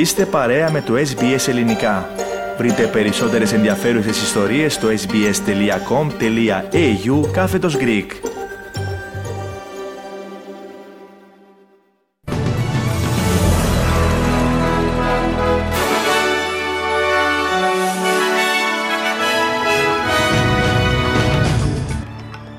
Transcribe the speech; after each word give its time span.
Είστε 0.00 0.26
παρέα 0.26 0.70
με 0.70 0.80
το 0.82 0.94
SBS 0.94 1.48
Ελληνικά. 1.48 2.08
Βρείτε 2.58 2.86
περισσότερες 2.86 3.52
ενδιαφέρουσες 3.52 4.22
ιστορίες 4.22 4.74
στο 4.74 4.88
sbs.com.au 4.88 6.10
κάθετος 7.32 7.76
Greek. 7.76 8.06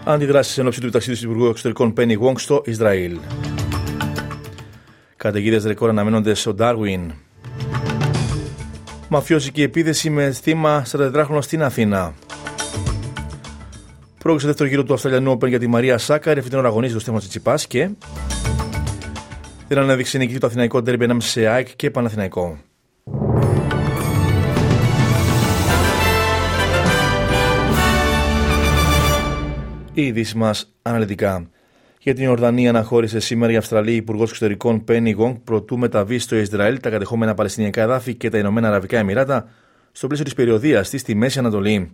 Αντιδράσεις 0.03 0.57
εν 0.57 0.67
ώψη 0.67 0.81
του 0.81 0.89
ταξίδιου 0.89 1.21
του 1.21 1.25
Υπουργού 1.29 1.49
Εξωτερικών 1.49 1.93
Penny 1.97 2.17
Wong 2.19 2.33
στο 2.35 2.61
Ισραήλ. 2.65 3.17
Καταιγίδες 5.15 5.63
ρεκόρ 5.65 5.89
αναμένονται 5.89 6.33
στο 6.33 6.53
Ντάρουιν. 6.53 7.13
Μαφιόζικη 9.13 9.61
επίθεση 9.61 10.09
με 10.09 10.31
θύμα 10.31 10.85
44χρονο 10.91 11.37
στην 11.39 11.63
Αθήνα. 11.63 12.13
Πρόκειται 14.17 14.47
δεύτερο 14.47 14.69
γύρο 14.69 14.83
του 14.83 14.93
Αυστραλιανού 14.93 15.31
Open 15.31 15.47
για 15.47 15.59
τη 15.59 15.67
Μαρία 15.67 15.97
Σάκαρη. 15.97 16.37
Αυτή 16.37 16.49
την 16.49 16.59
ώρα 16.59 16.67
αγωνίζει 16.67 16.93
το 16.93 16.99
στέμα 16.99 17.19
Τσιτσιπάς 17.19 17.67
και. 17.67 17.89
Δεν 19.67 19.77
ανέδειξε 19.77 20.17
νικητή 20.17 20.39
το 20.39 20.47
Αθηναϊκό 20.47 20.81
Ντέρμπι 20.81 21.03
ανάμεσα 21.03 21.29
σε 21.29 21.47
ΑΕΚ 21.47 21.75
και 21.75 21.91
Παναθηναϊκό. 21.91 22.57
Οι 29.93 30.05
ειδήσεις 30.05 30.33
μας 30.33 30.73
αναλυτικά. 30.81 31.49
Για 32.03 32.13
την 32.13 32.29
Ορδανία 32.29 32.69
αναχώρησε 32.69 33.19
σήμερα 33.19 33.51
η 33.51 33.55
Αυστραλή 33.55 33.95
Υπουργός 33.95 34.29
Εξωτερικών 34.29 34.83
Πένι 34.83 35.11
Γονγκ 35.11 35.35
προτού 35.43 35.77
μεταβεί 35.77 36.19
στο 36.19 36.35
Ισραήλ, 36.35 36.79
τα 36.79 36.89
κατεχόμενα 36.89 37.33
Παλαιστινιακά 37.33 37.81
εδάφη 37.81 38.15
και 38.15 38.29
τα 38.29 38.37
Ηνωμένα 38.37 38.67
Αραβικά 38.67 38.97
Εμμυράτα 38.97 39.49
στο 39.91 40.07
πλαίσιο 40.07 40.25
της 40.25 40.33
περιοδίας 40.33 40.89
της 40.89 41.01
στη 41.01 41.15
Μέση 41.15 41.39
Ανατολή. 41.39 41.91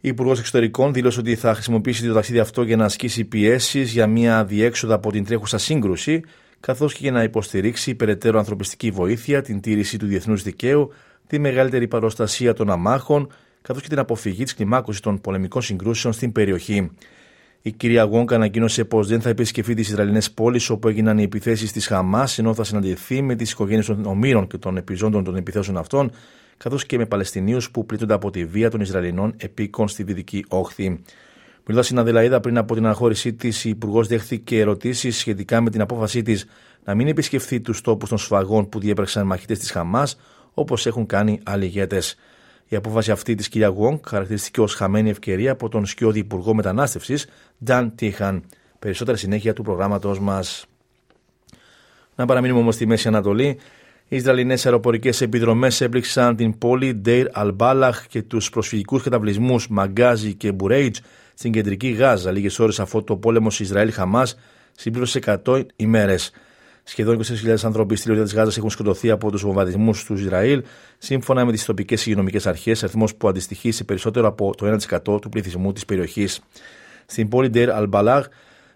Η 0.00 0.08
Υπουργός 0.08 0.38
Εξωτερικών 0.38 0.92
δήλωσε 0.92 1.20
ότι 1.20 1.34
θα 1.34 1.54
χρησιμοποιήσει 1.54 2.06
το 2.06 2.14
ταξίδι 2.14 2.38
αυτό 2.38 2.62
για 2.62 2.76
να 2.76 2.84
ασκήσει 2.84 3.24
πιέσεις 3.24 3.92
για 3.92 4.06
μια 4.06 4.44
διέξοδο 4.44 4.94
από 4.94 5.12
την 5.12 5.24
τρέχουσα 5.24 5.58
σύγκρουση, 5.58 6.20
καθώς 6.60 6.92
και 6.92 6.98
για 7.02 7.12
να 7.12 7.22
υποστηρίξει 7.22 7.94
περαιτέρω 7.94 8.38
ανθρωπιστική 8.38 8.90
βοήθεια, 8.90 9.42
την 9.42 9.60
τήρηση 9.60 9.98
του 9.98 10.06
διεθνούς 10.06 10.42
δικαίου, 10.42 10.92
τη 11.26 11.38
μεγαλύτερη 11.38 11.88
παροστασία 11.88 12.52
των 12.54 12.70
αμάχων, 12.70 13.32
καθώς 13.62 13.82
και 13.82 13.88
την 13.88 13.98
αποφυγή 13.98 14.42
της 14.42 14.54
κλιμάκωσης 14.54 15.00
των 15.00 15.20
πολεμικών 15.20 15.62
συγκρούσεων 15.62 16.12
στην 16.12 16.32
περιοχή. 16.32 16.90
Η 17.64 17.72
κυρία 17.72 18.02
Γουόγκ 18.02 18.32
ανακοίνωσε 18.32 18.84
πως 18.84 19.08
δεν 19.08 19.20
θα 19.20 19.28
επισκεφθεί 19.28 19.74
τις 19.74 19.88
Ισραηλινές 19.88 20.30
πόλεις 20.30 20.70
όπου 20.70 20.88
έγιναν 20.88 21.18
οι 21.18 21.22
επιθέσεις 21.22 21.72
της 21.72 21.86
Χαμάς, 21.86 22.38
ενώ 22.38 22.54
θα 22.54 22.64
συναντηθεί 22.64 23.22
με 23.22 23.34
τις 23.34 23.52
οικογένειες 23.52 23.86
των 23.86 24.04
ομήρων 24.04 24.46
και 24.46 24.58
των 24.58 24.76
επιζώντων 24.76 25.24
των 25.24 25.36
επιθέσεων 25.36 25.76
αυτών, 25.76 26.10
καθώς 26.56 26.86
και 26.86 26.98
με 26.98 27.06
Παλαιστινίους 27.06 27.70
που 27.70 27.86
πλήττονται 27.86 28.14
από 28.14 28.30
τη 28.30 28.44
βία 28.44 28.70
των 28.70 28.80
Ισραηλινών 28.80 29.34
επίκων 29.36 29.88
στη 29.88 30.02
Δυτική 30.02 30.44
Όχθη. 30.48 31.02
Μιλώντας 31.66 31.86
στην 31.86 31.98
Αδελαίδα 31.98 32.40
πριν 32.40 32.58
από 32.58 32.74
την 32.74 32.84
αναχώρησή 32.84 33.32
της, 33.32 33.64
η 33.64 33.68
Υπουργός 33.68 34.08
δέχθηκε 34.08 34.58
ερωτήσεις 34.58 35.16
σχετικά 35.16 35.60
με 35.60 35.70
την 35.70 35.80
απόφασή 35.80 36.22
της 36.22 36.46
να 36.84 36.94
μην 36.94 37.08
επισκεφθεί 37.08 37.60
τους 37.60 37.80
τόπους 37.80 38.08
των 38.08 38.18
σφαγών 38.18 38.68
που 38.68 38.78
διέπραξαν 38.78 39.26
μαχητές 39.26 39.58
της 39.58 39.70
Χαμάς, 39.70 40.16
όπως 40.54 40.86
έχουν 40.86 41.06
κάνει 41.06 41.40
άλλοι 41.44 41.64
ηγέτες. 41.64 42.16
Η 42.72 42.76
απόφαση 42.76 43.10
αυτή 43.10 43.34
της 43.34 43.48
κυρία 43.48 43.68
Γουόγκ 43.68 43.98
χαρακτηρίστηκε 44.06 44.60
ως 44.60 44.74
χαμένη 44.74 45.10
ευκαιρία 45.10 45.52
από 45.52 45.68
τον 45.68 45.86
σκιώδη 45.86 46.18
Υπουργό 46.18 46.54
Μετανάστευσης, 46.54 47.26
Νταν 47.64 47.94
Τίχαν. 47.94 48.44
Περισσότερα 48.78 49.16
συνέχεια 49.16 49.52
του 49.52 49.62
προγράμματος 49.62 50.20
μας. 50.20 50.66
Να 52.14 52.26
παραμείνουμε 52.26 52.60
όμως 52.60 52.74
στη 52.74 52.86
Μέση 52.86 53.08
Ανατολή. 53.08 53.58
Οι 54.08 54.16
Ισραηλινές 54.16 54.66
αεροπορικές 54.66 55.20
επιδρομές 55.20 55.80
έπληξαν 55.80 56.36
την 56.36 56.58
πόλη 56.58 56.94
Ντέιρ 56.94 57.28
Αλμπάλαχ 57.32 58.06
και 58.06 58.22
τους 58.22 58.50
προσφυγικούς 58.50 59.02
καταβλισμούς 59.02 59.68
Μαγκάζι 59.68 60.34
και 60.34 60.52
Μπουρέιτζ 60.52 60.98
στην 61.34 61.52
κεντρική 61.52 61.88
Γάζα, 61.88 62.30
λίγες 62.30 62.58
ώρες 62.58 62.80
αφού 62.80 63.04
το 63.04 63.16
πόλεμος 63.16 63.60
Ισραήλ-Χαμάς 63.60 64.38
συμπλήρωσε 64.72 65.18
100 65.18 65.66
ημέρες. 65.76 66.32
Σχεδόν 66.84 67.20
24.000 67.44 67.56
άνθρωποι 67.62 67.96
στη 67.96 68.08
λωρίδα 68.08 68.24
της 68.24 68.34
Γάζας 68.34 68.56
έχουν 68.56 68.70
σκοτωθεί 68.70 69.10
από 69.10 69.30
τους 69.30 69.42
βομβαρδισμούς 69.42 70.04
του 70.04 70.14
Ισραήλ, 70.14 70.62
σύμφωνα 70.98 71.44
με 71.44 71.52
τις 71.52 71.64
τοπικές 71.64 72.06
υγειονομικές 72.06 72.46
αρχές, 72.46 72.82
αριθμός 72.82 73.14
που 73.14 73.28
αντιστοιχεί 73.28 73.70
σε 73.70 73.84
περισσότερο 73.84 74.28
από 74.28 74.54
το 74.56 74.66
1% 74.66 75.20
του 75.20 75.28
πληθυσμού 75.28 75.72
της 75.72 75.84
περιοχής. 75.84 76.40
Στην 77.06 77.28
πόλη 77.28 77.48
Ντέρ 77.48 77.70
Αλμπαλάγ, 77.70 78.24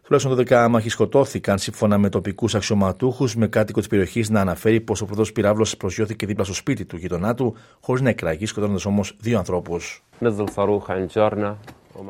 τουλάχιστον 0.02 0.36
12 0.36 0.52
άμαχοι 0.52 0.88
σκοτώθηκαν, 0.88 1.58
σύμφωνα 1.58 1.98
με 1.98 2.08
τοπικούς 2.08 2.54
αξιωματούχους, 2.54 3.36
με 3.36 3.46
κάτοικο 3.46 3.78
της 3.78 3.88
περιοχής 3.88 4.30
να 4.30 4.40
αναφέρει 4.40 4.80
πως 4.80 5.00
ο 5.00 5.04
πρώτος 5.04 5.32
πυράβλος 5.32 5.76
προσγειώθηκε 5.76 6.26
δίπλα 6.26 6.44
στο 6.44 6.54
σπίτι 6.54 6.84
του 6.84 6.96
γειτονά 6.96 7.34
του, 7.34 7.56
χωρίς 7.80 8.02
να 8.02 8.08
εκραγεί, 8.08 8.46
σκοτώνοντας 8.46 8.84
όμως 8.84 9.16
δύο 9.20 9.38
ανθρώπους. 9.38 10.04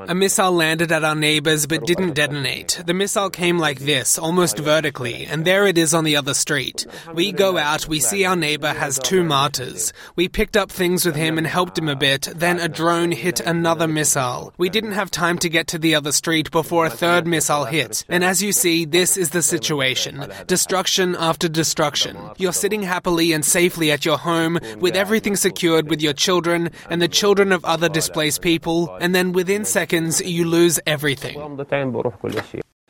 A 0.08 0.14
missile 0.14 0.52
landed 0.52 0.90
at 0.92 1.04
our 1.04 1.14
neighbours 1.14 1.66
but 1.66 1.86
didn't 1.86 2.14
detonate. 2.14 2.82
The 2.84 2.94
missile 2.94 3.30
came 3.30 3.58
like 3.58 3.80
this, 3.80 4.18
almost 4.18 4.58
vertically, 4.58 5.26
and 5.26 5.44
there 5.44 5.66
it 5.66 5.78
is 5.78 5.94
on 5.94 6.04
the 6.04 6.16
other 6.16 6.34
street. 6.34 6.86
We 7.14 7.32
go 7.32 7.56
out, 7.56 7.88
we 7.88 8.00
see 8.00 8.24
our 8.24 8.36
neighbour 8.36 8.72
has 8.72 8.98
two 8.98 9.22
martyrs. 9.22 9.92
We 10.16 10.28
picked 10.28 10.56
up 10.56 10.70
things 10.70 11.04
with 11.04 11.16
him 11.16 11.38
and 11.38 11.46
helped 11.46 11.78
him 11.78 11.88
a 11.88 11.96
bit, 11.96 12.28
then 12.34 12.58
a 12.58 12.68
drone 12.68 13.12
hit 13.12 13.40
another 13.40 13.86
missile. 13.86 14.52
We 14.58 14.68
didn't 14.68 14.92
have 14.92 15.10
time 15.10 15.38
to 15.38 15.48
get 15.48 15.66
to 15.68 15.78
the 15.78 15.94
other 15.94 16.12
street 16.12 16.50
before 16.50 16.86
a 16.86 16.90
third 16.90 17.26
missile 17.26 17.64
hit. 17.64 18.04
And 18.08 18.24
as 18.24 18.42
you 18.42 18.52
see, 18.52 18.84
this 18.84 19.16
is 19.16 19.30
the 19.30 19.42
situation. 19.42 20.32
Destruction 20.46 21.16
after 21.18 21.48
destruction. 21.48 22.16
You're 22.38 22.52
sitting 22.52 22.82
happily 22.82 23.32
and 23.32 23.44
safely 23.44 23.90
at 23.92 24.04
your 24.04 24.18
home 24.18 24.58
with 24.78 24.96
everything 24.96 25.36
secured 25.36 25.88
with 25.88 26.00
your 26.00 26.12
children 26.12 26.70
and 26.90 27.00
the 27.00 27.08
children 27.08 27.52
of 27.52 27.64
other 27.64 27.88
displaced 27.88 28.42
people, 28.42 28.94
and 29.00 29.14
then 29.14 29.32
within 29.32 29.64
seconds 29.80 30.14
you 30.36 30.44
lose 30.56 30.76
everything. 30.94 31.34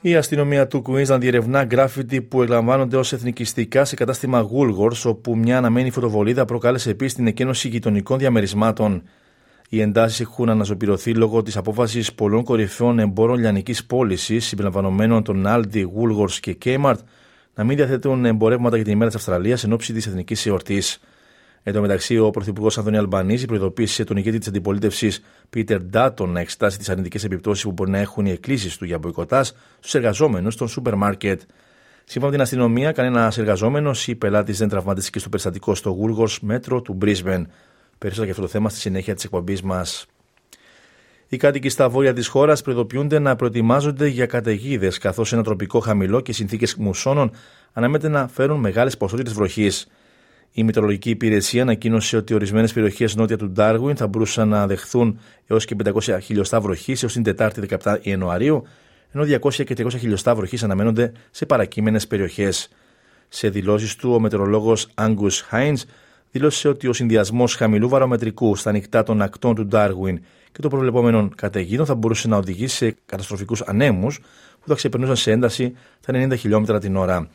Η 0.01 0.17
αστυνομία 0.17 0.67
του 0.67 0.83
Queensland 0.89 1.21
διερευνά 1.21 1.65
γκράφιτι 1.65 2.23
που 2.23 2.43
εκλαμβάνονται 2.43 2.97
ως 2.97 3.13
εθνικιστικά 3.13 3.85
σε 3.85 3.95
κατάστημα 3.95 4.49
Woolworths, 4.53 5.03
όπου 5.05 5.37
μια 5.37 5.59
αναμένη 5.59 5.91
φωτοβολίδα 5.91 6.45
προκάλεσε 6.45 6.91
επίσης 6.91 7.15
την 7.15 7.27
εκένωση 7.27 7.69
γειτονικών 7.69 8.19
διαμερισμάτων. 8.19 9.03
Οι 9.69 9.81
εντάσεις 9.81 10.21
έχουν 10.21 10.49
αναζωπηρωθεί 10.49 11.15
λόγω 11.15 11.43
της 11.43 11.57
απόφασης 11.57 12.15
πολλών 12.15 12.45
κορυφαίων 12.45 12.99
εμπόρων 12.99 13.39
λιανικής 13.39 13.85
πώλησης, 13.85 14.47
συμπεριλαμβανομένων 14.47 15.23
των 15.23 15.45
Aldi, 15.47 15.83
Woolworths 15.83 16.39
και 16.41 16.57
Kmart, 16.65 16.99
να 17.55 17.65
μην 17.65 17.77
διαθέτουν 17.77 18.25
εμπορεύματα 18.25 18.77
για 18.77 18.85
την 18.85 18.95
ημέρα 18.95 19.11
της 19.11 19.19
Αυστραλίας 19.19 19.65
εν 19.65 19.73
ώψη 19.73 19.93
της 19.93 20.07
εθνικής 20.07 20.47
εορτής. 20.47 21.01
Εν 21.69 21.72
τω 21.72 21.81
μεταξύ, 21.81 22.19
ο 22.19 22.31
Πρωθυπουργός 22.31 22.78
Ανθωνία 22.78 22.99
Αλμπανίζη 22.99 23.47
προειδοποίησε 23.47 24.04
τον 24.04 24.16
ηγέτη 24.16 24.38
της 24.38 24.49
αντιπολίτευσης 24.49 25.22
Πίτερ 25.50 25.81
Ντάτον 25.81 26.31
να 26.31 26.41
εξετάσει 26.41 26.78
τις 26.78 26.88
αρνητικές 26.88 27.25
επιπτώσεις 27.25 27.65
που 27.65 27.72
μπορεί 27.72 27.91
να 27.91 27.99
έχουν 27.99 28.27
οι 28.27 28.31
εκκλήσεις 28.31 28.77
του 28.77 28.84
για 28.84 28.99
μποϊκοτά 28.99 29.44
στους 29.44 29.94
εργαζόμενους 29.94 30.56
των 30.56 30.69
σούπερ 30.69 30.94
μάρκετ. 30.94 31.41
Σύμφωνα 32.05 32.26
με 32.26 32.31
την 32.31 32.41
αστυνομία, 32.41 32.93
κανένας 32.93 33.38
εργαζόμενος 33.38 34.09
ή 34.09 34.15
πελάτης 34.15 34.59
δεν 34.59 34.69
τραυματίστηκε 34.69 35.19
στο 35.19 35.28
περιστατικό 35.28 35.75
στο 35.75 35.91
Γούργο 35.91 36.28
μέτρο 36.41 36.82
του 36.82 36.99
Brisbane. 37.03 37.44
Περισσότερα 37.99 38.25
για 38.25 38.31
αυτό 38.31 38.43
το 38.43 38.49
θέμα 38.49 38.69
στη 38.69 38.78
συνέχεια 38.78 39.15
της 39.15 39.25
εκπομπής 39.25 39.62
μας. 39.62 40.06
Οι 41.28 41.37
κάτοικοι 41.37 41.69
στα 41.69 41.88
βόρεια 41.88 42.12
της 42.12 42.26
χώρας 42.26 42.62
προειδοποιούνται 42.62 43.19
να 43.19 43.37
προετοιμάζονται 43.37 44.06
για 44.06 44.26
καταιγίδες, 44.26 44.99
καθώς 44.99 45.32
ένα 45.32 45.43
τροπικό 45.43 45.81
χαμηλό 45.81 46.21
και 46.21 46.32
συνθήκες 46.32 46.75
μουσώνων 46.75 47.31
αναμένεται 47.72 48.09
να 48.09 48.28
φέρουν 48.28 48.60
μεγάλες 48.60 48.97
ποσότητες 48.97 49.32
βροχής. 49.32 49.88
Η 50.59 50.65
Μητρολογική 50.65 51.11
Υπηρεσία 51.11 51.62
ανακοίνωσε 51.62 52.17
ότι 52.17 52.34
ορισμένες 52.34 52.72
περιοχές 52.72 53.15
νότια 53.15 53.37
του 53.37 53.50
Ντάργουιν 53.50 53.97
θα 53.97 54.06
μπορούσαν 54.06 54.49
να 54.49 54.67
δεχθούν 54.67 55.19
έως 55.47 55.65
και 55.65 55.77
500 55.84 56.19
χιλιοστά 56.22 56.61
βροχής 56.61 57.03
έως 57.03 57.12
την 57.12 57.22
Τετάρτη 57.22 57.69
17 57.83 57.99
Ιανουαρίου, 58.03 58.67
ενώ 59.12 59.25
200 59.25 59.65
και 59.65 59.75
300 59.78 59.91
χιλιοστά 59.99 60.34
βροχής 60.34 60.62
αναμένονται 60.62 61.12
σε 61.31 61.47
παρακείμενες 61.47 62.06
περιοχές. 62.06 62.69
Σε 63.29 63.49
δηλώσεις 63.49 63.97
του, 63.97 64.12
ο 64.12 64.20
μετεωρολόγο 64.20 64.76
Angus 64.94 65.50
Hines 65.50 65.82
δήλωσε 66.31 66.69
ότι 66.69 66.88
ο 66.88 66.93
συνδυασμός 66.93 67.55
χαμηλού 67.55 67.88
βαρομετρικού 67.88 68.56
στα 68.56 68.73
νυχτά 68.73 69.03
των 69.03 69.23
ακτών 69.23 69.55
του 69.55 69.67
Ντάργουιν 69.67 70.20
και 70.53 70.61
των 70.61 70.70
προβλεπόμενων 70.70 71.35
καταιγίδων 71.35 71.87
θα 71.87 71.94
μπορούσε 71.94 72.29
να 72.29 72.37
οδηγήσει 72.37 72.76
σε 72.76 72.97
καταστροφικούς 73.06 73.62
ανέμους 73.62 74.19
που 74.61 74.69
θα 74.69 74.75
ξεπερνούσαν 74.75 75.17
σε 75.17 75.31
ένταση 75.31 75.76
τα 76.06 76.12
90 76.14 76.38
χιλιόμετρα 76.38 76.79
την 76.79 76.97
ώρα. 76.97 77.29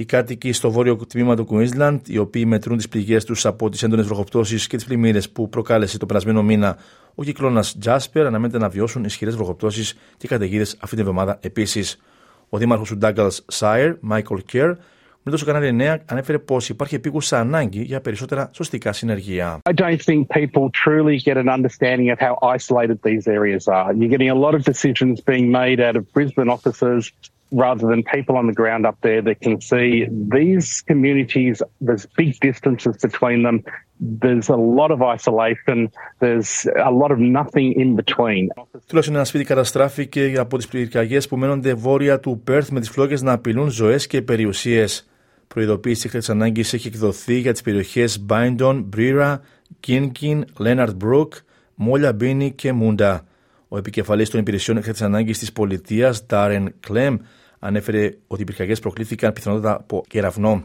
Οι 0.00 0.04
κάτοικοι 0.04 0.52
στο 0.52 0.70
βόρειο 0.70 0.96
τμήμα 0.96 1.36
του 1.36 1.46
Queensland, 1.50 1.98
οι 2.06 2.18
οποίοι 2.18 2.44
μετρούν 2.46 2.76
τις 2.76 2.88
πληγές 2.88 3.24
τους 3.24 3.46
από 3.46 3.68
τις 3.68 3.82
έντονες 3.82 4.06
βροχοπτώσεις 4.06 4.66
και 4.66 4.76
τις 4.76 4.84
πλημμύρες 4.84 5.30
που 5.30 5.48
προκάλεσε 5.48 5.98
το 5.98 6.06
περασμένο 6.06 6.42
μήνα 6.42 6.76
ο 7.14 7.22
κυκλώνας 7.22 7.78
Jasper, 7.84 8.20
αναμένεται 8.20 8.58
να 8.58 8.68
βιώσουν 8.68 9.04
ισχυρές 9.04 9.36
βροχοπτώσεις 9.36 9.98
και 10.16 10.28
καταιγίδες 10.28 10.72
αυτή 10.72 10.96
την 10.96 10.98
εβδομάδα 10.98 11.38
επίσης. 11.40 12.00
Ο 12.48 12.58
δήμαρχος 12.58 12.88
του 12.88 12.98
Douglas 13.02 13.30
Shire, 13.52 13.94
Michael 14.10 14.38
Kerr, 14.52 14.74
με 15.22 15.32
το 15.32 15.44
κανάλι 15.44 15.66
9 15.66 15.96
ανέφερε 16.06 16.38
πως 16.38 16.68
υπάρχει 16.68 16.94
επίγουσα 16.94 17.40
ανάγκη 17.40 17.82
για 17.82 18.00
περισσότερα 18.00 18.50
σωστικά 18.52 18.92
συνεργεία. 18.92 19.58
I 19.70 19.72
don't 19.72 20.02
think 20.06 20.26
people 20.28 20.70
truly 20.84 21.18
get 21.24 21.36
an 21.36 21.48
understanding 21.48 22.10
of 22.10 22.18
how 22.18 22.34
isolated 22.56 22.98
these 23.02 23.26
areas 23.26 23.68
are. 23.68 23.94
You're 23.94 24.12
getting 24.16 24.30
a 24.30 24.40
lot 24.46 24.54
of 24.54 24.62
decisions 24.72 25.20
being 25.32 25.50
made 25.50 25.80
out 25.80 25.96
of 25.96 26.02
Brisbane 26.12 26.50
offices 26.56 27.12
rather 27.52 27.86
than 27.86 28.02
people 28.02 28.36
on 28.36 28.46
the 28.46 28.52
ground 28.52 28.86
up 28.86 28.98
there 29.00 29.22
that 29.22 29.40
can 29.40 29.60
see 29.60 30.06
these 30.36 30.82
communities, 30.90 31.62
there's 31.80 32.06
big 32.16 32.38
distances 32.40 32.96
between 33.06 33.42
them. 33.42 33.62
There's 34.22 34.48
a 34.48 34.60
lot 34.78 34.90
of 34.90 35.00
isolation. 35.16 35.78
There's 36.20 36.66
a 36.90 36.90
lot 36.90 37.10
of 37.10 37.18
nothing 37.18 37.72
in 37.82 37.96
between. 37.96 38.48
Τουλάχιστον 38.86 39.16
ένα 39.16 39.24
σπίτι 39.24 39.44
καταστράφηκε 39.44 40.34
από 40.38 40.56
τις 40.56 40.68
πυρκαγιέ 40.68 41.20
που 41.28 41.36
μένονται 41.36 41.74
βόρεια 41.74 42.20
του 42.20 42.40
Πέρθ 42.44 42.70
με 42.70 42.80
τις 42.80 42.88
φλόγες 42.88 43.22
να 43.22 43.32
απειλούν 43.32 43.70
ζωές 43.70 44.06
και 44.06 44.22
περιουσίες. 44.22 45.04
Προειδοποίηση 45.48 46.06
έκτακτη 46.06 46.30
ανάγκης 46.30 46.72
έχει 46.72 46.88
εκδοθεί 46.88 47.34
για 47.34 47.52
τις 47.52 47.62
περιοχές 47.62 48.20
Μπάιντον, 48.20 48.82
Μπρίρα, 48.82 49.40
Κίνκιν, 49.80 50.44
Λέναρτ 50.58 50.94
Μπρουκ, 50.94 51.34
Μόλια 51.74 52.12
Μπίνι 52.12 52.50
και 52.52 52.72
Μούντα. 52.72 53.24
Ο 53.68 53.78
επικεφαλής 53.78 54.30
των 54.30 54.40
υπηρεσιών 54.40 54.76
έκτακτη 54.76 55.04
ανάγκης 55.04 55.38
της 55.38 55.52
πολιτείας, 55.52 56.26
Ντάρεν 56.26 56.74
Κλέμ, 56.80 57.16
ανέφερε 57.60 58.10
ότι 58.26 58.42
οι 58.42 58.44
πυρκαγιές 58.44 58.78
προκλήθηκαν 58.78 59.32
πιθανότατα 59.32 59.74
από 59.74 60.04
κεραυνό. 60.08 60.64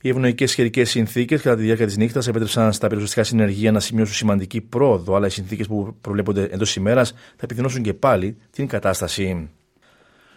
Οι 0.00 0.08
ευνοϊκές 0.08 0.50
σχετικές 0.50 0.90
συνθήκες 0.90 1.42
κατά 1.42 1.56
τη 1.56 1.62
διάρκεια 1.62 1.86
της 1.86 1.96
νύχτας 1.96 2.28
επέτρεψαν 2.28 2.72
στα 2.72 2.86
περιοριστικά 2.86 3.24
συνεργεία 3.24 3.72
να 3.72 3.80
σημειώσουν 3.80 4.14
σημαντική 4.14 4.60
πρόοδο, 4.60 5.14
αλλά 5.14 5.26
οι 5.26 5.30
συνθήκες 5.30 5.66
που 5.66 5.96
προβλέπονται 6.00 6.48
εντός 6.50 6.76
ημέρας 6.76 7.12
θα 7.12 7.40
επιδεινώσουν 7.42 7.82
και 7.82 7.94
πάλι 7.94 8.36
την 8.50 8.66
κατάσταση. 8.66 9.48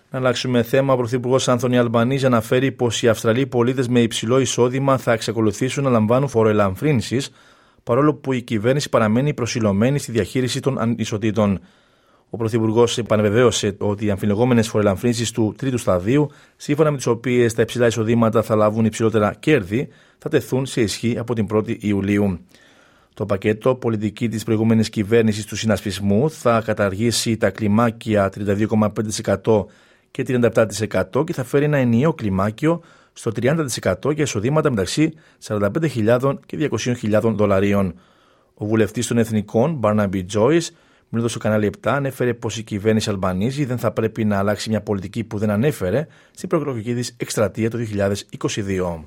Να 0.10 0.20
αλλάξουμε 0.20 0.64
θέμα. 0.64 0.94
Ο 0.94 0.98
Πρωθυπουργός 0.98 1.48
Άνθονη 1.48 1.78
Αλμπανίζη 1.78 2.26
αναφέρει 2.26 2.72
πως 2.72 3.02
οι 3.02 3.08
Αυστραλοί 3.08 3.48
πολίτες 3.48 3.88
με 3.88 4.00
υψηλό 4.00 4.40
εισόδημα 4.40 4.98
θα 4.98 5.12
εξακολουθήσουν 5.12 5.84
να 5.84 5.90
λαμβάνουν 5.90 6.28
φοροελαμφρύνσει, 6.28 7.22
παρόλο 7.84 8.14
που 8.14 8.34
η 8.34 8.42
κυβέρνηση 8.42 8.90
παραμένει 8.90 9.34
προσιλωμένη 9.34 10.00
στη 10.00 10.12
διαχείριση 10.12 10.60
των 10.60 10.80
ανισοτήτων. 10.80 11.60
Ο 12.30 12.38
Πρωθυπουργός 12.38 12.98
επανεβεβαίωσε 12.98 13.76
ότι 13.78 14.06
οι 14.06 14.10
αμφιλεγόμενες 14.10 14.68
φορελαμφρύνσεις 14.68 15.32
του 15.32 15.54
τρίτου 15.58 15.78
σταδίου, 15.78 16.30
σύμφωνα 16.56 16.92
με 16.92 16.98
τις 16.98 17.06
οποίες 17.06 17.54
τα 17.54 17.62
υψηλά 17.62 17.88
εισοδήματα 17.88 18.42
θα 18.42 18.56
λάβουν 18.56 18.86
υψηλότερα 18.86 19.34
κέρδη, 19.40 19.88
θα 20.18 20.30
τεθούν 20.30 20.66
σε 20.66 20.82
ισχύ 20.82 21.18
από 21.18 21.34
την 21.34 21.48
1η 21.54 21.84
Ιουλίου. 21.84 22.40
Το 23.14 23.26
πακέτο 23.26 23.76
πολιτική 23.76 24.30
της 24.30 24.44
προηγούμενης 24.44 24.90
κυβέρνησης 24.90 25.46
του 25.46 25.56
συνασπισμού 25.56 26.30
θα 26.30 26.62
καταργήσει 26.66 27.38
τα 27.38 27.50
κλιμάκια 27.50 28.32
32,5% 28.36 29.66
και 30.12 30.24
37% 30.28 31.24
και 31.26 31.34
θα 31.34 31.44
φέρει 31.44 31.66
ένα 31.66 31.78
ενιαίο 31.78 32.14
κλιμάκιο 32.14 32.82
στο 33.14 33.32
30% 33.42 33.66
για 34.14 34.24
εισοδήματα 34.24 34.70
μεταξύ 34.70 35.14
45.000 35.48 36.38
και 36.46 36.70
200.000 37.02 37.22
δολαρίων. 37.36 38.00
Ο 38.54 38.66
βουλευτής 38.66 39.08
των 39.08 39.18
Εθνικών, 39.18 39.80
Barnaby 39.84 40.26
Joyce, 40.34 40.68
Μιλώντα 41.10 41.30
στο 41.30 41.40
κανάλι 41.40 41.70
7, 41.82 41.90
ανέφερε 41.90 42.34
πω 42.34 42.50
η 42.58 42.64
κυβέρνηση 42.64 43.10
Αλμπανίζη 43.10 43.66
δεν 43.66 43.78
θα 43.78 43.92
πρέπει 43.92 44.26
να 44.26 44.38
αλλάξει 44.38 44.70
μια 44.70 44.82
πολιτική 44.82 45.24
που 45.24 45.38
δεν 45.38 45.50
ανέφερε 45.50 46.08
στην 46.32 46.50
προεκλογική 46.50 46.94
τη 46.94 47.10
εκστρατεία 47.18 47.70
το 47.70 47.78
2022. 48.38 49.04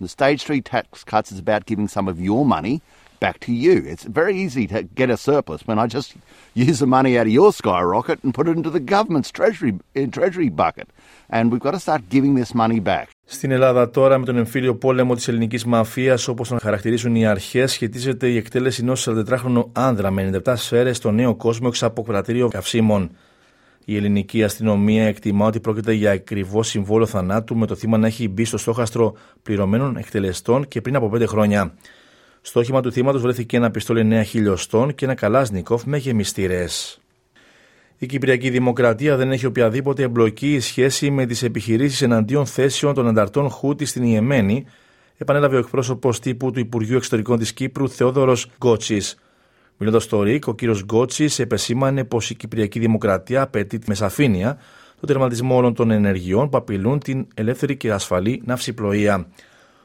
The 0.00 0.08
stage 0.08 0.42
three 0.48 0.60
tax 0.60 1.04
cuts 1.04 1.30
is 1.30 1.38
about 1.38 1.66
giving 1.66 1.86
some 1.86 2.08
of 2.08 2.16
your 2.20 2.44
money 2.44 2.82
back 3.20 3.38
to 3.46 3.52
you. 3.52 3.76
It's 3.92 4.04
very 4.20 4.34
easy 4.44 4.66
to 4.72 4.82
get 4.82 5.08
a 5.08 5.16
surplus 5.16 5.60
when 5.68 5.78
I 5.78 5.86
just 5.86 6.10
use 6.66 6.78
the 6.80 6.90
money 6.96 7.12
out 7.18 7.28
of 7.30 7.34
your 7.40 7.52
skyrocket 7.52 8.18
and 8.24 8.34
put 8.34 8.48
it 8.48 8.56
into 8.58 8.70
the 8.70 8.84
government's 8.94 9.30
treasury 9.38 9.72
treasury 10.16 10.50
bucket. 10.62 10.88
And 11.34 11.44
we've 11.50 11.66
got 11.66 11.74
to 11.78 11.84
start 11.86 12.08
giving 12.14 12.34
this 12.34 12.52
money 12.62 12.80
back. 12.80 13.13
Στην 13.26 13.50
Ελλάδα 13.50 13.90
τώρα 13.90 14.18
με 14.18 14.24
τον 14.24 14.36
εμφύλιο 14.36 14.76
πόλεμο 14.76 15.14
της 15.14 15.28
ελληνικής 15.28 15.64
μαφίας 15.64 16.28
όπως 16.28 16.48
τον 16.48 16.58
χαρακτηρίζουν 16.58 17.14
οι 17.14 17.26
αρχές 17.26 17.72
σχετίζεται 17.72 18.28
η 18.28 18.36
εκτέλεση 18.36 18.82
ενός 18.82 19.08
44χρονου 19.08 19.64
άνδρα 19.72 20.10
με 20.10 20.40
97 20.44 20.52
σφαίρες 20.56 20.96
στο 20.96 21.10
νέο 21.10 21.34
κόσμο 21.34 21.66
εξ 21.70 21.82
από 21.82 22.02
κρατήριο 22.02 22.48
καυσίμων. 22.48 23.10
Η 23.84 23.96
ελληνική 23.96 24.44
αστυνομία 24.44 25.06
εκτιμά 25.06 25.46
ότι 25.46 25.60
πρόκειται 25.60 25.92
για 25.92 26.10
ακριβώς 26.10 26.68
συμβόλο 26.68 27.06
θανάτου 27.06 27.56
με 27.56 27.66
το 27.66 27.74
θύμα 27.74 27.98
να 27.98 28.06
έχει 28.06 28.28
μπει 28.28 28.44
στο 28.44 28.58
στόχαστρο 28.58 29.14
πληρωμένων 29.42 29.96
εκτελεστών 29.96 30.68
και 30.68 30.80
πριν 30.80 30.96
από 30.96 31.10
5 31.14 31.26
χρόνια. 31.26 31.74
Στο 32.40 32.60
όχημα 32.60 32.82
του 32.82 32.92
θύματος 32.92 33.22
βρέθηκε 33.22 33.56
ένα 33.56 33.70
πιστόλι 33.70 34.08
9 34.20 34.22
χιλιοστών 34.26 34.94
και 34.94 35.04
ένα 35.04 35.14
καλάσνικοφ 35.14 35.84
με 35.84 35.96
γεμιστήρες. 35.96 37.03
Η 37.98 38.06
Κυπριακή 38.06 38.50
Δημοκρατία 38.50 39.16
δεν 39.16 39.32
έχει 39.32 39.46
οποιαδήποτε 39.46 40.02
εμπλοκή 40.02 40.60
σχέση 40.60 41.10
με 41.10 41.26
τις 41.26 41.42
επιχειρήσεις 41.42 42.02
εναντίον 42.02 42.46
θέσεων 42.46 42.94
των 42.94 43.08
ανταρτών 43.08 43.48
Χούτι 43.48 43.84
στην 43.84 44.02
Ιεμένη, 44.02 44.64
επανέλαβε 45.16 45.56
ο 45.56 45.58
εκπρόσωπος 45.58 46.20
τύπου 46.20 46.50
του 46.50 46.60
Υπουργείου 46.60 46.96
Εξωτερικών 46.96 47.38
της 47.38 47.52
Κύπρου, 47.52 47.88
Θεόδωρος 47.88 48.50
Γκότσης. 48.58 49.18
Μιλώντας 49.76 50.02
στο 50.02 50.22
ΡΙΚ, 50.22 50.46
ο 50.46 50.54
κ. 50.54 50.60
Γκότσης 50.84 51.38
επεσήμανε 51.38 52.04
πως 52.04 52.30
η 52.30 52.34
Κυπριακή 52.34 52.78
Δημοκρατία 52.78 53.42
απαιτεί 53.42 53.78
με 53.86 53.94
σαφήνεια 53.94 54.58
τον 55.00 55.08
τερματισμό 55.08 55.56
όλων 55.56 55.74
των 55.74 55.90
ενεργειών 55.90 56.48
που 56.48 56.56
απειλούν 56.56 56.98
την 56.98 57.26
ελεύθερη 57.34 57.76
και 57.76 57.92
ασφαλή 57.92 58.42
ναυσιπλοεία. 58.44 59.26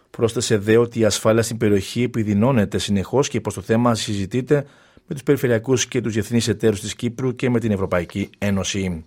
Πρόσθεσε 0.09 0.57
δε 0.57 0.77
ότι 0.77 0.99
η 0.99 1.05
ασφάλεια 1.05 1.41
στην 1.41 1.57
περιοχή 1.57 2.03
επιδεινώνεται 2.03 2.77
συνεχώς 2.77 3.27
και 3.27 3.41
πως 3.41 3.53
το 3.53 3.61
θέμα 3.61 3.95
συζητείται 3.95 4.65
με 5.09 5.15
τους 5.15 5.23
περιφερειακούς 5.23 5.87
και 5.87 6.01
τους 6.01 6.13
διεθνείς 6.13 6.47
εταίρους 6.47 6.79
της 6.79 6.95
Κύπρου 6.95 7.35
και 7.35 7.49
με 7.49 7.59
την 7.59 7.71
Ευρωπαϊκή 7.71 8.29
Ένωση. 8.37 9.03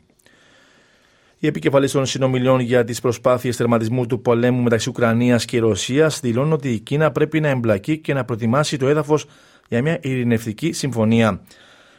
Οι 1.38 1.46
επικεφαλεί 1.46 1.90
των 1.90 2.06
συνομιλιών 2.06 2.60
για 2.60 2.84
τις 2.84 3.00
προσπάθειες 3.00 3.56
τερματισμού 3.56 4.06
του 4.06 4.22
πολέμου 4.22 4.62
μεταξύ 4.62 4.88
Ουκρανίας 4.88 5.44
και 5.44 5.58
Ρωσίας 5.58 6.20
δηλώνουν 6.20 6.52
ότι 6.52 6.68
η 6.68 6.78
Κίνα 6.78 7.12
πρέπει 7.12 7.40
να 7.40 7.48
εμπλακεί 7.48 7.98
και 7.98 8.14
να 8.14 8.24
προετοιμάσει 8.24 8.76
το 8.76 8.88
έδαφος 8.88 9.26
για 9.68 9.82
μια 9.82 9.98
ειρηνευτική 10.02 10.72
συμφωνία. 10.72 11.40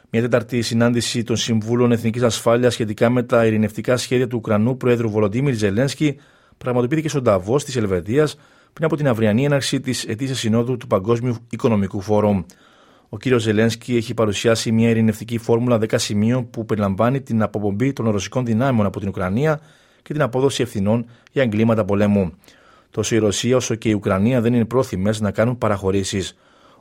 Μια 0.09 0.21
τέταρτη 0.21 0.61
συνάντηση 0.61 1.23
των 1.23 1.35
Συμβούλων 1.35 1.91
Εθνικής 1.91 2.21
Ασφάλειας 2.21 2.73
σχετικά 2.73 3.09
με 3.09 3.23
τα 3.23 3.45
ειρηνευτικά 3.45 3.97
σχέδια 3.97 4.27
του 4.27 4.37
Ουκρανού 4.37 4.77
Προέδρου 4.77 5.09
Βολοντίμιρ 5.09 5.53
Ζελένσκι 5.53 6.17
πραγματοποιήθηκε 6.57 7.09
στον 7.09 7.23
Ταβό 7.23 7.57
της 7.57 7.75
Ελβετίας 7.75 8.35
πριν 8.73 8.85
από 8.85 8.95
την 8.95 9.07
αυριανή 9.07 9.45
έναρξη 9.45 9.79
της 9.79 10.03
ετήσιας 10.05 10.39
συνόδου 10.39 10.77
του 10.77 10.87
Παγκόσμιου 10.87 11.35
Οικονομικού 11.49 12.01
Φόρουμ. 12.01 12.43
Ο 13.13 13.17
κ. 13.17 13.39
Ζελένσκι 13.39 13.95
έχει 13.95 14.13
παρουσιάσει 14.13 14.71
μια 14.71 14.89
ειρηνευτική 14.89 15.37
φόρμουλα 15.37 15.77
10 15.77 15.85
σημείων 15.95 16.49
που 16.49 16.65
περιλαμβάνει 16.65 17.21
την 17.21 17.41
αποπομπή 17.41 17.93
των 17.93 18.09
ρωσικών 18.09 18.45
δυνάμεων 18.45 18.85
από 18.85 18.99
την 18.99 19.07
Ουκρανία 19.07 19.59
και 20.01 20.13
την 20.13 20.21
απόδοση 20.21 20.61
ευθυνών 20.61 21.05
για 21.31 21.43
εγκλήματα 21.43 21.85
πολέμου. 21.85 22.33
Τόσο 22.89 23.15
η 23.15 23.17
Ρωσία 23.17 23.55
όσο 23.55 23.75
και 23.75 23.89
η 23.89 23.93
Ουκρανία 23.93 24.41
δεν 24.41 24.53
είναι 24.53 24.65
πρόθυμες 24.65 25.21
να 25.21 25.31
κάνουν 25.31 25.57
παραχωρήσεις. 25.57 26.37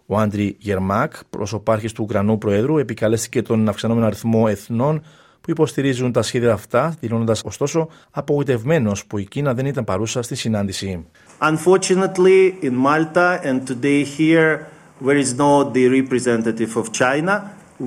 Ο 0.06 0.19
Άντρι 0.19 0.56
Γερμάκ, 0.58 1.12
προσωπάρχης 1.31 1.93
του 1.93 2.02
Ουκρανού 2.02 2.38
Προέδρου, 2.38 2.78
επικαλέστηκε 2.78 3.43
τον 3.43 3.69
αυξανόμενο 3.69 4.06
αριθμό 4.06 4.44
εθνών 4.49 5.02
που 5.40 5.50
υποστηρίζουν 5.50 6.12
τα 6.12 6.23
σχέδια 6.23 6.52
αυτά, 6.52 6.94
δηλώνοντας 7.00 7.43
ωστόσο 7.44 7.88
απογοητευμένος 8.11 9.06
που 9.06 9.19
η 9.19 9.25
Κίνα 9.25 9.55
δεν 9.55 9.66
ήταν 9.66 9.85
παρούσα 9.85 10.23
στη 10.23 10.35
συνάντηση. 10.35 11.07
Unfortunately, 11.40 12.52
in 12.62 12.75
Malta 12.87 13.40
and 13.45 13.66
today 13.66 14.04
here, 14.18 14.72
where 15.04 15.18
is 15.25 15.32
not 15.44 15.62
the 15.75 15.87
representative 16.00 16.73
of 16.80 16.87
China, 17.02 17.35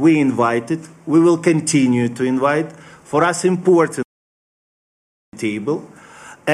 we 0.04 0.12
invited, 0.28 0.80
we 1.14 1.20
will 1.26 1.40
continue 1.52 2.08
to 2.18 2.24
invite, 2.34 2.70
for 3.12 3.24
us 3.30 3.38
important 3.46 4.06
table, 5.38 5.78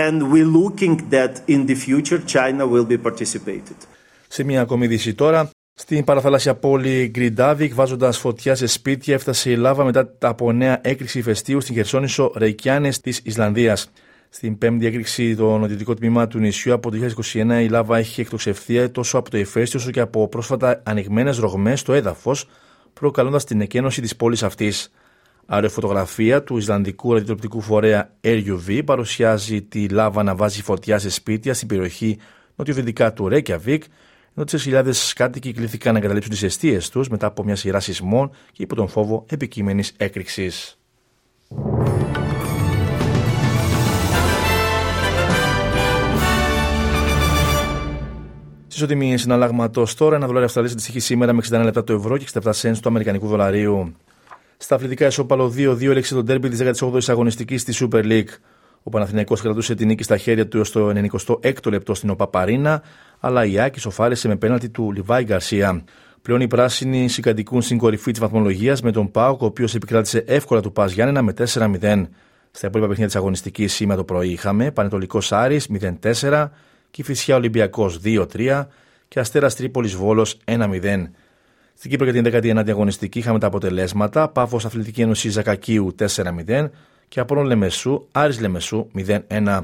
and 0.03 0.15
we're 0.32 0.51
looking 0.62 0.96
that 1.15 1.34
in 1.53 1.65
the 1.70 1.75
future 1.86 2.20
China 2.36 2.63
will 2.74 2.86
be 2.86 2.98
participated. 2.98 3.75
Σε 4.27 4.44
μια 4.44 4.62
ακόμη 4.62 4.88
δύση 4.88 5.13
τώρα, 5.13 5.50
στην 5.74 6.03
παραθαλάσσια 6.03 6.56
πόλη 6.56 7.08
Γκριντάβικ, 7.10 7.74
βάζοντας 7.74 8.18
φωτιά 8.18 8.56
σε 8.56 8.68
σπίτια, 8.68 9.13
έφτασε 9.13 9.51
η 9.51 9.56
λάβα 9.56 9.84
μετά 9.84 10.13
από 10.20 10.51
νέα 10.51 10.80
έκρηξη 10.84 11.20
ηφαιστείου 11.20 11.62
στην 11.62 11.75
Χερσόνησο 11.75 12.32
Ρεϊκιάνες 12.36 13.00
της 13.00 13.22
Ισλανδίας. 13.24 13.91
Στην 14.34 14.58
πέμπτη 14.58 14.86
έκρηξη 14.86 15.36
το 15.36 15.58
νοτιωτικό 15.58 15.94
τμήμα 15.94 16.28
του 16.28 16.40
νησιού 16.40 16.74
από 16.74 16.92
το 16.92 16.98
2021 17.34 17.62
η 17.62 17.68
λάβα 17.68 17.98
έχει 17.98 18.22
εκτοξευθεί 18.22 18.90
τόσο 18.90 19.18
από 19.18 19.30
το 19.30 19.38
ηφαίστειο 19.38 19.80
όσο 19.80 19.92
και 19.92 20.00
από 20.00 20.28
πρόσφατα 20.28 20.82
ανοιγμένες 20.86 21.38
ρογμές 21.38 21.80
στο 21.80 21.94
έδαφος, 21.94 22.48
προκαλώντας 22.94 23.44
την 23.44 23.62
εκένωση 23.62 24.02
της 24.02 24.16
πόλης 24.16 24.44
αυτής. 24.44 24.92
Αεροφωτογραφία 25.46 26.44
του 26.44 26.58
Ισλανδικού 26.58 27.12
ραδιοτροπτικού 27.12 27.62
φορέα 27.62 28.14
RUV 28.22 28.82
παρουσιάζει 28.86 29.62
τη 29.62 29.90
λάβα 29.90 30.24
να 30.24 30.36
βάζει 30.36 30.62
φωτιά 30.62 31.00
σε 31.00 31.10
σπίτια 31.10 31.54
στην 31.54 31.68
περιοχή 31.68 32.18
νοτιοδυτικά 32.56 33.14
του 33.14 33.28
Ρέκιαβικ, 33.28 33.84
ενώ 34.36 34.46
τι 34.46 34.58
χιλιάδες 34.58 35.14
κάτοικοι 35.14 35.54
κλήθηκαν 35.54 35.94
να 35.94 36.00
εγκαταλείψουν 36.00 36.32
τις 36.32 36.44
αιστείες 36.44 36.90
τους 36.90 37.10
μετά 37.10 37.26
από 37.26 37.44
μια 37.44 37.56
σειρά 37.56 37.80
σεισμών 37.80 38.32
και 38.52 38.64
υπό 38.64 38.76
τον 38.76 38.88
φόβο 38.88 39.26
επικείμενης 39.30 39.94
έκρηξης. 39.98 40.80
Στι 48.82 48.94
οτιμίε 48.94 49.18
συναλλάγματο 49.18 49.86
τώρα, 49.98 50.16
ένα 50.16 50.26
δολάριο 50.26 50.46
Αυστραλία 50.46 50.72
αντιστοιχεί 50.72 51.00
σήμερα 51.00 51.34
με 51.34 51.42
61 51.50 51.62
λεπτά 51.64 51.84
το 51.84 51.94
ευρώ 51.94 52.18
και 52.18 52.26
67 52.34 52.52
cents 52.62 52.78
του 52.82 52.90
Αμερικανικού 52.90 53.28
δολαρίου. 53.28 53.96
Στα 54.58 54.76
αθλητικά 54.76 55.06
ισόπαλο 55.06 55.54
2-2 55.58 55.82
έλεξε 55.82 56.14
τον 56.14 56.26
τέρμπι 56.26 56.50
της 56.50 56.82
18η 56.82 57.04
αγωνιστικής 57.08 57.62
στη 57.62 57.74
Super 57.80 58.04
League. 58.04 58.34
Ο 58.84 58.90
Παναθηναϊκός 58.90 59.42
κρατούσε 59.42 59.76
την 59.76 59.88
νίκη 59.88 60.04
στα 60.04 60.18
χέρια 60.18 60.48
του 60.48 60.58
έως 60.58 60.72
το 60.72 60.92
96ο 60.96 61.72
λεπτό 61.72 61.94
στην 61.94 62.10
Οπαπαρίνα, 62.10 62.82
αλλά 63.20 63.46
η 63.46 63.60
Άκη 63.60 63.80
σοφάρισε 63.80 64.28
με 64.28 64.36
πέναλτι 64.36 64.70
του 64.70 64.92
Λιβάη 64.92 65.24
Γκαρσία. 65.24 65.84
Πλέον 66.22 66.42
οι 66.42 66.48
πράσινοι 66.48 67.08
συγκατοικούν 67.08 67.62
στην 67.62 67.78
κορυφή 67.78 68.12
της 68.12 68.20
βαθμολογίας 68.20 68.82
με 68.82 68.92
τον 68.92 69.12
Πάοκ, 69.12 69.42
ο 69.42 69.46
οποίος 69.46 69.76
επικράτησε 69.76 70.24
εύκολα 70.28 70.62
του 70.62 70.72
Πα 70.72 70.86
Γιάννενα 70.86 71.22
με 71.22 71.34
4-0. 71.34 72.08
Στα 72.52 72.68
υπόλοιπα 72.68 72.90
παιχνίδια 72.90 73.06
της 73.06 73.16
αγωνιστικής 73.16 73.74
σήμερα 73.74 73.98
το 73.98 74.04
πρωί 74.04 74.30
είχαμε 74.30 74.72
Πανετολικός 74.72 75.32
Άρης 75.32 75.68
0-4, 76.02 76.52
Κυφυσιά 76.92 77.36
Ολυμπιακός 77.36 78.00
2-3 78.04 78.68
και 79.08 79.20
Αστέρας 79.20 79.56
Τρίπολης 79.56 79.96
Βόλος 79.96 80.38
1-0. 80.46 81.12
Στην 81.74 81.92
Κύπρο 81.92 82.10
για 82.10 82.22
την 82.22 82.54
19η 82.54 82.70
αγωνιστική 82.70 83.20
είχαμε 83.20 83.40
τα 83.40 83.48
αποτελέσματα. 83.48 84.30
Πάφο 84.30 84.56
Αθλητική 84.56 85.02
Ένωση 85.02 85.30
Ζακακίου 85.30 85.96
4-0 86.00 86.70
και 87.08 87.20
Απόλων 87.20 87.46
Λεμεσού 87.46 88.08
Άρης 88.12 88.40
Λεμεσού 88.40 88.88
0-1. 89.28 89.60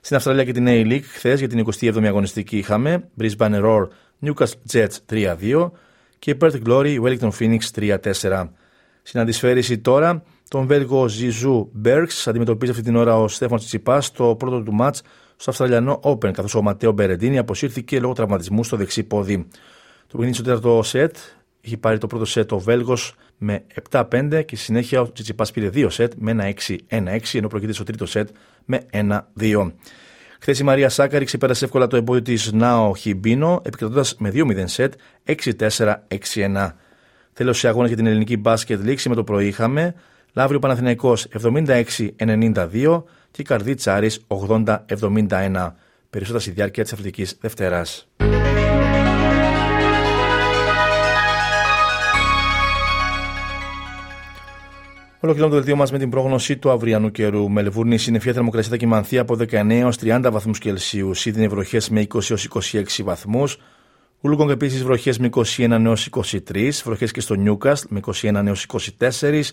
Στην 0.00 0.16
Αυστραλία 0.16 0.44
και 0.44 0.52
την 0.52 0.66
A-League 0.68 1.02
χθες 1.02 1.38
για 1.38 1.48
την 1.48 1.66
27η 1.80 2.04
αγωνιστική 2.04 2.58
είχαμε 2.58 3.08
Brisbane 3.20 3.62
Roar 3.64 3.88
Newcastle 4.22 4.72
Jets 4.72 4.96
3-2 5.10 5.70
και 6.18 6.36
Perth 6.40 6.62
Glory 6.66 7.00
Wellington 7.02 7.30
Phoenix 7.38 7.58
3-4. 7.74 8.48
Στην 9.02 9.20
αντισφαίρηση 9.20 9.78
τώρα, 9.78 10.22
τον 10.48 10.66
Βέλγο 10.66 11.08
Ζιζού 11.08 11.70
Μπέρξ 11.72 12.26
αντιμετωπίζει 12.26 12.70
αυτή 12.70 12.82
την 12.82 12.96
ώρα 12.96 13.16
ο 13.16 13.28
Στέφαν 13.28 13.58
Τσιπάς 13.58 14.06
στο 14.06 14.36
πρώτο 14.38 14.62
του 14.62 14.72
μάτ 14.72 14.96
στο 15.44 15.52
Αυστραλιανό 15.52 16.00
Open, 16.02 16.30
καθώς 16.32 16.54
ο 16.54 16.62
Ματέο 16.62 16.92
Μπερεντίνη 16.92 17.38
αποσύρθηκε 17.38 18.00
λόγω 18.00 18.12
τραυματισμού 18.12 18.64
στο 18.64 18.76
δεξί 18.76 19.02
πόδι. 19.02 19.46
Το 20.06 20.16
παιχνίδι 20.16 20.32
στο 20.32 20.42
τέταρτο 20.42 20.82
σετ 20.82 21.16
είχε 21.60 21.76
πάρει 21.76 21.98
το 21.98 22.06
πρώτο 22.06 22.24
σετ 22.24 22.52
ο 22.52 22.58
Βέλγος 22.58 23.14
με 23.38 23.64
7-5 23.90 24.02
και 24.30 24.56
στη 24.56 24.64
συνέχεια 24.64 25.00
ο 25.00 25.12
Τσιτσιπάς 25.12 25.50
πήρε 25.50 25.70
2 25.74 25.86
σετ 25.90 26.12
με 26.16 26.54
1-6-1-6, 26.88 27.18
ενώ 27.32 27.48
προκείται 27.48 27.72
στο 27.72 27.84
τρίτο 27.84 28.06
σετ 28.06 28.28
με 28.64 28.80
1-2. 28.92 29.72
Χθες 30.40 30.58
η 30.58 30.64
Μαρία 30.64 30.88
Σάκαρη 30.88 31.24
ξεπέρασε 31.24 31.64
εύκολα 31.64 31.86
το 31.86 31.96
εμπόδιο 31.96 32.22
της 32.22 32.52
Νάο 32.52 32.94
Χιμπίνο, 32.94 33.60
επικρατώντας 33.64 34.16
με 34.18 34.30
2-0 34.34 34.62
σετ 34.64 34.94
6-4-6-1. 35.26 36.68
Τέλος 37.32 37.58
σε 37.58 37.68
αγώνα 37.68 37.86
για 37.86 37.96
την 37.96 38.06
ελληνική 38.06 38.36
μπάσκετ 38.36 38.84
λήξη 38.84 39.08
με 39.08 39.14
το 39.14 39.24
πρωί 39.24 39.46
είχαμε 39.46 39.94
Λαύριο 40.32 40.58
Παναθηναϊκός 40.58 41.26
76-92 41.42 43.02
και 43.34 43.42
Καρδίτσα 43.42 43.94
Άρης 43.94 44.26
80-71. 44.26 45.72
Περισσότερα 46.10 46.40
στη 46.40 46.50
διάρκεια 46.50 46.82
της 46.82 46.92
Αθλητικής 46.92 47.36
Δευτέρας. 47.40 48.08
Ολοκληρώνουμε 55.20 55.58
το 55.58 55.64
δελτίο 55.64 55.76
μας 55.76 55.92
με 55.92 55.98
την 55.98 56.10
πρόγνωση 56.10 56.56
του 56.56 56.70
αυριανού 56.70 57.10
καιρού. 57.10 57.50
Μελβούρνη 57.50 57.98
συννεφιά 57.98 58.32
θερμοκρασία 58.32 58.70
θα 58.70 58.76
κοιμανθεί 58.76 59.18
από 59.18 59.36
19 59.36 59.70
έως 59.70 59.96
30 60.00 60.28
βαθμούς 60.32 60.58
Κελσίου. 60.58 61.14
Σίδνη 61.14 61.48
βροχές 61.48 61.88
με 61.88 62.00
20 62.00 62.30
έως 62.30 62.44
26 62.44 63.02
βαθμούς. 63.04 63.58
Ούλουγκονγκ 64.20 64.50
επίσης 64.50 64.82
βροχές 64.82 65.18
με 65.18 65.26
21 65.26 65.84
έως 65.84 66.08
23. 66.10 66.82
Βροχές 66.84 67.10
και 67.10 67.20
στο 67.20 67.34
Νιούκαστ 67.34 67.84
με 67.88 67.98
21 67.98 68.46
έως 68.46 68.66
24. 68.98 69.52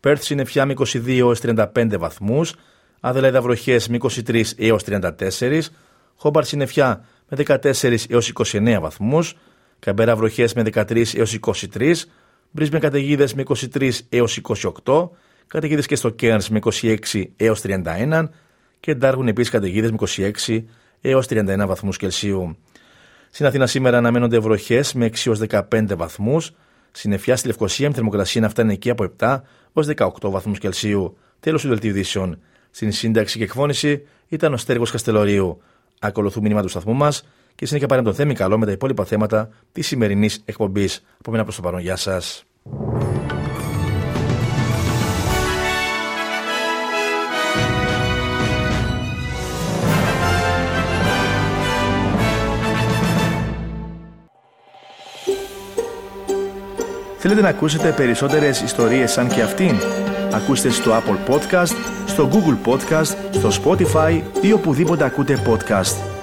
Πέρθ 0.00 0.22
συννεφιά 0.22 0.66
με 0.66 0.72
22 0.72 1.18
έως 1.18 1.40
35 1.40 1.98
βαθμούς. 1.98 2.54
Αδελαίδα 3.06 3.40
βροχές 3.40 3.88
με 3.88 3.96
23 4.00 4.42
έως 4.56 4.82
34. 4.86 5.60
Χόμπαρ 6.16 6.44
συννεφιά 6.44 7.04
με 7.28 7.36
14 7.36 7.96
έως 8.08 8.32
29 8.34 8.78
βαθμούς. 8.80 9.34
Καμπέρα 9.78 10.16
βροχές 10.16 10.54
με 10.54 10.62
13 10.62 11.14
έως 11.14 11.38
23. 11.74 11.94
Μπρίσμε 12.50 12.78
καταιγίδες 12.78 13.34
με 13.34 13.42
23 13.74 13.90
έως 14.08 14.40
28. 14.84 15.10
Καταιγίδες 15.46 15.86
και 15.86 15.96
στο 15.96 16.10
Κέρνς 16.10 16.48
με 16.48 16.58
26 16.58 16.96
έως 17.36 17.60
31. 17.60 18.28
Και 18.80 18.94
Ντάργουν 18.94 19.28
επίσης 19.28 19.50
καταιγίδες 19.50 19.90
με 19.90 19.96
26 20.46 20.64
έως 21.00 21.26
31 21.26 21.66
βαθμούς 21.66 21.96
Κελσίου. 21.96 22.56
Στην 23.30 23.46
Αθήνα 23.46 23.66
σήμερα 23.66 23.98
αναμένονται 23.98 24.38
βροχές 24.38 24.94
με 24.94 25.04
6 25.04 25.26
έως 25.26 25.38
15 25.38 25.96
βαθμούς. 25.96 26.52
Συννεφιά 26.92 27.36
στη 27.36 27.46
Λευκοσία 27.46 27.88
με 27.88 27.94
θερμοκρασία 27.94 28.40
να 28.40 28.48
φτάνει 28.48 28.72
εκεί 28.72 28.90
από 28.90 29.14
7 29.18 29.40
έως 29.74 29.86
18 29.96 30.30
βαθμούς 30.30 30.58
Κελσίου. 30.58 31.16
Τέλος 31.40 31.62
του 31.62 31.68
δελτίου 31.68 31.90
ειδήσεων. 31.90 32.38
Στην 32.76 32.92
σύνταξη 32.92 33.38
και 33.38 33.44
εκφώνηση 33.44 34.06
ήταν 34.28 34.52
ο 34.52 34.56
Στέργος 34.56 34.90
Καστελωρίου. 34.90 35.62
Ακολουθούν 36.00 36.42
μήνυμα 36.42 36.62
του 36.62 36.68
σταθμού 36.68 36.94
μας 36.94 37.28
και 37.54 37.66
συνέχεια 37.66 37.88
πάρε 37.88 38.02
τον 38.02 38.14
Θέμη 38.14 38.34
Καλό 38.34 38.58
με 38.58 38.66
τα 38.66 38.72
υπόλοιπα 38.72 39.04
θέματα 39.04 39.48
της 39.72 39.86
σημερινής 39.86 40.42
εκπομπής. 40.44 41.04
Από 41.18 41.30
μένα 41.30 41.42
προς 41.42 41.56
το 41.56 41.62
παρόν, 41.62 41.80
γεια 41.80 41.96
σας. 41.96 42.44
Θέλετε 57.18 57.40
να 57.40 57.48
ακούσετε 57.48 57.92
περισσότερες 57.92 58.60
ιστορίες 58.60 59.12
σαν 59.12 59.28
και 59.28 59.42
αυτήν; 59.42 59.76
Ακούστε 60.32 60.70
στο 60.70 60.90
Apple 60.90 61.32
Podcast, 61.32 61.93
στο 62.14 62.28
Google 62.32 62.68
Podcast, 62.72 63.16
στο 63.30 63.48
Spotify 63.62 64.22
ή 64.40 64.52
οπουδήποτε 64.52 65.04
ακούτε 65.04 65.42
podcast. 65.46 66.13